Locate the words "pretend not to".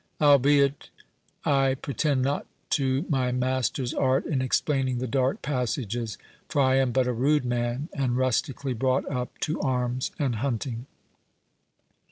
1.79-3.05